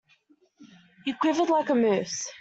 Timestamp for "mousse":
1.75-2.27